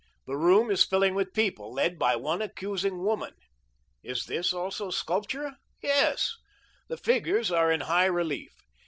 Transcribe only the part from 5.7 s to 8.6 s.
Yes. The figures are in high relief.